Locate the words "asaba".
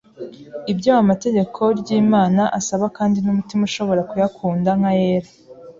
2.59-2.85